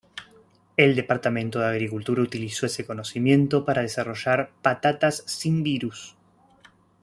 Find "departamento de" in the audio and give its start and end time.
0.95-1.67